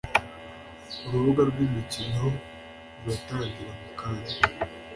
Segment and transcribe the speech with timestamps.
[1.05, 2.23] Urubuga rw'imikino
[3.01, 4.35] ruratangira mukanya